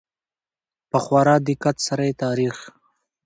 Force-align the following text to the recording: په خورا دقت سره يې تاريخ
په 0.89 0.97
خورا 1.03 1.35
دقت 1.49 1.75
سره 1.87 2.03
يې 2.09 2.13
تاريخ 2.23 2.57